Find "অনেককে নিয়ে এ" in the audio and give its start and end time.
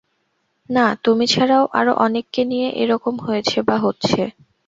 2.05-2.91